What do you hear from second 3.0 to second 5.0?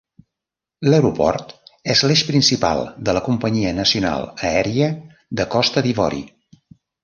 de la companyia nacional aèria